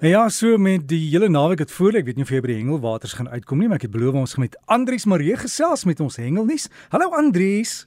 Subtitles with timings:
[0.00, 2.48] Nou ja, so met die hele naweek het voor, ek weet nie of jy by
[2.48, 5.84] die hengelwaters gaan uitkom nie, maar ek het beloof ons gaan met Andries Marie gesels
[5.84, 6.70] met ons hengelnuus.
[6.94, 7.82] Hallo Andries.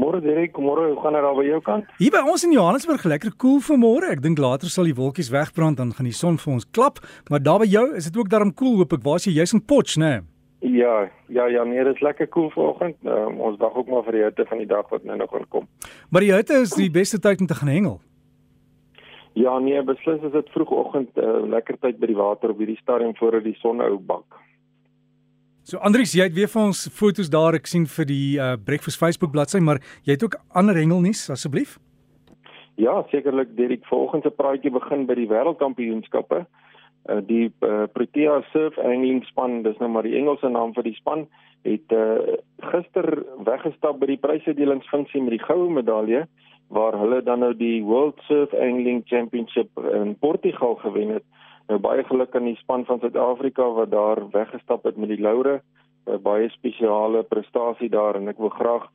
[0.00, 1.92] Môre Derek, môre, hoe gaan dit daar by jou kant?
[2.00, 4.14] Hier by ons in Johannesburg lekker koel cool vir môre.
[4.16, 7.44] Ek dink later sal die wolkies wegbrand dan gaan die son vir ons klap, maar
[7.44, 9.04] daar by jou is dit ook darm koel, cool, hoop ek.
[9.04, 9.36] Waar is jy?
[9.42, 10.22] Jy's in Potch, né?
[10.24, 10.80] Nee?
[10.80, 10.96] Ja,
[11.28, 13.04] ja, ja, nee, dit is lekker koel cool vanoggend.
[13.04, 15.48] Um, ons wag ook maar vir die hitte van die dag wat nou nog gaan
[15.52, 15.68] kom.
[16.08, 18.00] Maar die hitte is die beste tyd om te gaan hengel.
[19.38, 22.80] Ja, nee, beslis is dit vroegoggend 'n uh, lekker tyd by die water op hierdie
[22.82, 24.24] stadium voordat die son ou bak.
[25.62, 28.98] So Andries, jy het weer vir ons foto's daar ek sien vir die uh, Breakfast
[28.98, 31.78] Facebook bladsy, maar jy het ook ander hengelnuus asseblief?
[32.74, 36.46] Ja, sekerlik Derek, vanoggend se praatjie begin by die wêreldkampioenskappe.
[37.08, 40.96] Uh, die uh, Protea Surf Angling span, dis nou maar die Engelse naam vir die
[40.98, 41.26] span,
[41.68, 42.38] het uh,
[42.72, 46.26] gister weggestap by die prysuitdelingsfunksie met die goue medalje
[46.68, 51.24] waar hulle dan nou die World Surf Angling Championship in Portugal gewen het.
[51.68, 55.60] Nou baie geluk aan die span van Suid-Afrika wat daar weggestap het met die laure.
[56.06, 58.88] 'n Baie spesiale prestasie daar en ek wil graag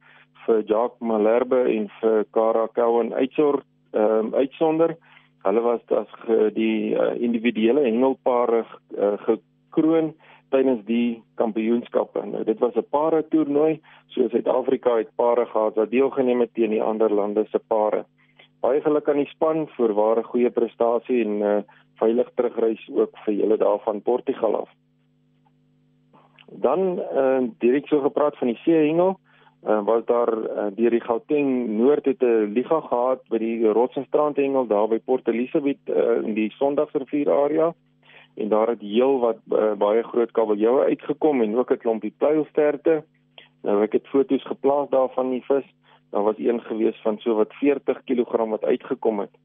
[0.45, 3.63] vir Jacques Malherbe en vir Cara Cowan uitsonder
[3.93, 4.97] ehm um, uitsonder.
[5.43, 6.11] Hulle was as
[6.55, 8.63] die uh, individuele hengelpare
[8.97, 10.13] uh, gekroon
[10.53, 12.21] tydens die kampioenskappe.
[12.29, 16.69] Nou dit was 'n pare toernooi, so Suid-Afrika het pare gehad wat deelgeneem het teen
[16.69, 18.05] die ander lande se pare.
[18.61, 21.61] Baie geluk aan die span vir ware goeie prestasie en uh,
[21.99, 24.69] veilig terugreis ook vir julle daar van Portugal af.
[26.47, 29.17] Dan uh, direk so gepraat van die seehengel,
[29.67, 34.67] uh, was daar uh, deur die Gauteng Noord het 'n liga gehad by die Rotsenstrandhengel
[34.67, 37.73] daar by Port Elizabeth uh, in die Sondagsrivier area
[38.35, 43.03] en daar het heel wat uh, baie groot kabeljoue uitgekom en ook 'n klompie pluilsterte.
[43.61, 45.65] Nou ek het foto's geplaas daarvan die vis.
[46.09, 49.35] Daar was een gewees van so wat 40 kg wat uitgekom het.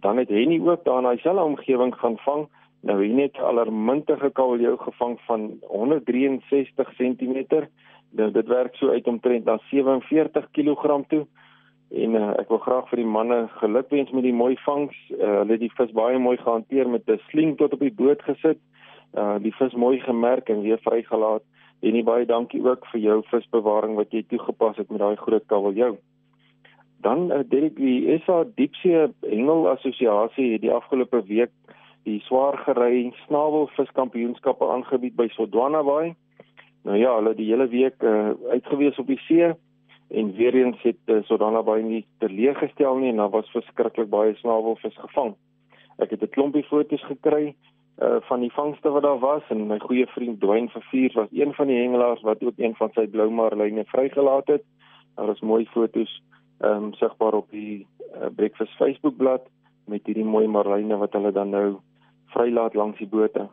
[0.00, 2.48] Dan het Henny ook daar in daai selfe omgewing gaan vang.
[2.80, 7.44] Nou hier net alarmintige kabeljou gevang van 163 cm.
[8.10, 11.26] Nou dit werk so uit omtrent na 47 kg toe.
[11.90, 14.96] En uh, ek wil graag vir die manne gelukwens met die mooi vangs.
[15.14, 18.22] Uh, hulle het die vis baie mooi gehanteer met 'n sling tot op die boot
[18.22, 18.58] gesit.
[19.14, 21.42] Uh die vis mooi gemerk en weer vrygelaat.
[21.80, 25.46] En nie baie dankie ook vir jou visbewaring wat jy toegepas het met daai groot
[25.46, 25.96] kabeljou.
[27.00, 31.52] Dan uh, Derek die SA Diepsee Hengel Assosiasie het die afgelope week
[32.02, 36.14] die swaar gery snavelviskampioenskappe aangebied by Sodwana Bay.
[36.82, 39.54] Nou ja, hulle die hele week uh, uitgewees op die see
[40.16, 44.34] en weer eens het uh, Sodana baie nie teleeggestel nie en daar was verskriklik baie
[44.40, 45.34] snavelvis gevang.
[45.98, 47.54] Ek het 'n klompie foto's gekry
[47.96, 51.54] uh van die vangste wat daar was en my goeie vriend Dwayne Vervuur was een
[51.54, 54.64] van die hengelaars wat ook een van sy blou marline vrygelaat het.
[55.14, 56.22] Daar is mooi foto's
[56.60, 59.48] ehm um, sigbaar op die uh, Breakfast Facebook bladsy
[59.86, 61.76] met hierdie mooi marline wat hulle dan nou
[62.34, 63.48] vrylaat langs die bote.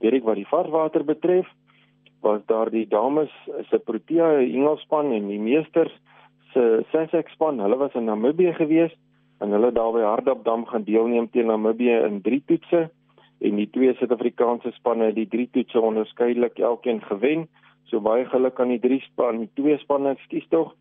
[0.00, 1.48] Weet ek wat die varswater betref,
[2.22, 3.30] was daar die dames
[3.70, 5.92] se Protea Engelspan en die meesters
[6.52, 7.60] se Sussex span.
[7.60, 8.94] Hulle was in Namibië gewees
[9.42, 12.88] en hulle daar by Hardapdam gaan deelneem teen Namibië in drie toetse
[13.42, 17.48] en die twee Suid-Afrikaanse spanne het die drie toetse onderskeidelik elkeen gewen.
[17.90, 20.72] So baie geluk aan die drie span, die twee spanne, ekskuus tog,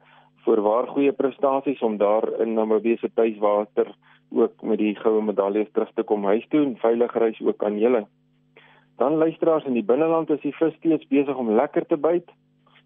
[0.46, 3.90] vir waar goeie prestasies om daar in Namibië se tuiswater
[4.32, 7.80] ook met die goue medaljes terug te kom huis toe en veilig reis ook aan
[7.82, 8.06] julle.
[9.02, 12.28] Dan luisteraars in die binneland is die vis steeds besig om lekker te byt.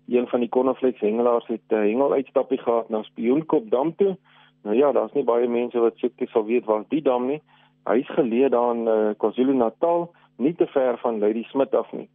[0.07, 4.15] Een van die Konneflex hengelaars het 'n uh, hengeluitstappie gehad na Spionkop dam toe.
[4.63, 7.41] Nou ja, daar's nie baie mense wat seker sal weet waar die dam nie.
[7.83, 12.09] Hy's geleë daar in uh, KwaZulu-Natal, nie te ver van Lady Smith af nie.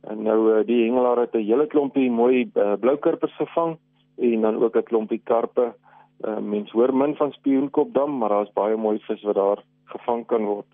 [0.00, 3.76] En nou uh, die hengelaar het 'n hele klompie mooi uh, bloukurpers gevang
[4.18, 5.74] en dan ook 'n klompie karpe.
[6.20, 10.26] Uh, mens hoor min van Spionkop dam, maar daar's baie mooi vis wat daar gevang
[10.26, 10.66] kan word.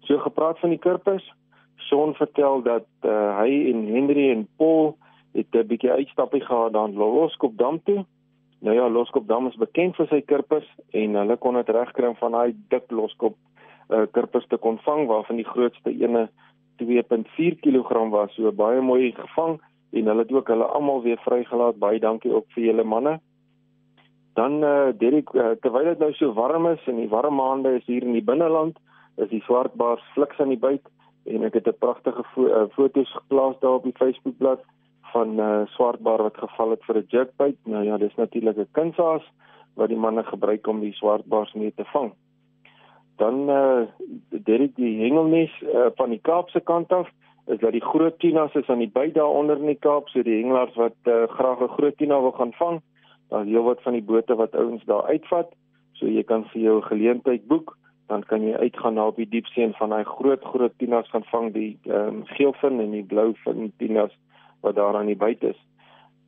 [0.00, 1.32] So gepraat van die kurpers,
[1.88, 4.96] Sean vertel dat uh, hy en Henry en Paul
[5.34, 8.04] het 'n bietjie uitstappie gehad daar in Loskop Dam toe.
[8.60, 12.16] Nou ja, Loskop Dam is bekend vir sy kurpers en hulle kon dit regkry om
[12.16, 13.36] van daai dik Loskop
[13.90, 16.28] uh, kurpers te kon vang waarvan die grootste ene
[16.82, 18.34] 2.4 kg was.
[18.34, 19.60] So baie mooi gevang
[19.92, 21.78] en hulle het ook hulle almal weer vrygelaat.
[21.78, 23.20] Baie dankie ook vir julle manne.
[24.34, 27.86] Dan uh, Derek, uh, terwyl dit nou so warm is en die warm maande is
[27.86, 28.78] hier in die binneland,
[29.16, 30.82] is die swartbaars fliks aan die byt
[31.24, 34.60] en ek het 'n pragtige fo uh, foto's geplaas daar op die Facebookblad
[35.12, 37.58] van 'n uh, swartbaar wat geval het vir 'n jerkbait.
[37.64, 39.24] Nou ja, dis natuurlik 'n kunsaas
[39.74, 42.12] wat die manne gebruik om die swartbaars mee te vang.
[43.16, 43.86] Dan eh uh,
[44.30, 47.08] dit die hengelnes uh, van die Kaapse kant af
[47.46, 50.40] is dat die groot tunas is aan die by daaronder in die Kaap, so die
[50.40, 52.80] hengelaars wat uh, graag 'n groot tuna wil gaan vang,
[53.28, 55.52] daar's heelwat van die bote wat ouens daar uitvat,
[55.92, 59.64] so jy kan vir jou geleentheid boek dan kan jy uitgaan na op die diepsee
[59.64, 63.72] en van daai groot groot tinas gaan vang die ehm um, geelvin en die blouvin
[63.76, 64.12] tinas
[64.60, 65.60] wat daar aan die buite is.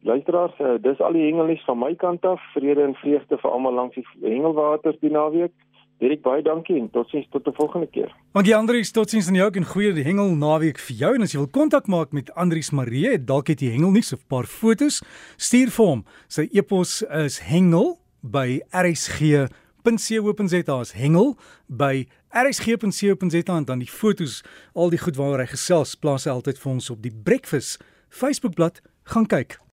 [0.00, 2.40] Luisteraars, uh, dis al die hengelnuus van my kant af.
[2.55, 5.52] Vrede en vreugde vir almal langs die hengelwaters die naweek.
[5.99, 8.12] Dirk baie dankie en totsiens tot 'n volgende keer.
[8.32, 11.38] Dankie Andries, totsiens aan jou en goeie die hengel naweek vir jou en as jy
[11.38, 15.02] wil kontak maak met Andries Marie, dalk het jy hengelnuus of 'n paar fotos,
[15.37, 16.05] stuur vir hom.
[16.28, 18.61] Sy e-pos is hengel by
[19.87, 21.37] rsg.co.za is hengel
[21.67, 24.43] by rsg.co.za en dan die fotos,
[24.75, 28.83] al die goed waaroor hy gesels, plaas hy altyd vir ons op die Breakfast Facebookblad
[29.12, 29.61] gaan kyk.